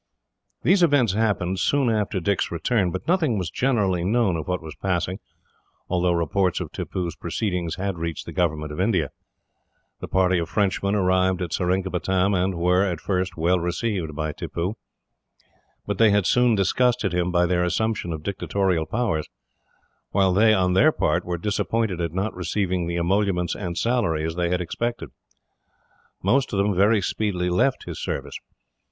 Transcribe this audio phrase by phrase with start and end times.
[0.63, 4.73] These events happened soon after Dick's return, but nothing was generally known of what was
[4.73, 5.19] passing,
[5.89, 9.11] although reports of Tippoo's proceedings had reached the government of India.
[9.99, 14.73] The party of Frenchmen arrived at Seringapatam and were, at first, well received by Tippoo.
[15.85, 19.29] But they had soon disgusted him by their assumption of dictatorial powers;
[20.09, 24.49] while they, on their part, were disappointed at not receiving the emoluments and salaries they
[24.49, 25.09] had expected.
[26.23, 28.39] Most of them very speedily left his service.